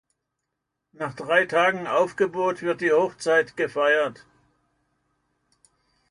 Nach 0.93 1.13
drei 1.13 1.45
Tagen 1.45 1.85
Aufgebot 1.85 2.63
wird 2.63 2.81
die 2.81 2.91
Hochzeit 2.91 3.55
gefeiert. 3.55 4.25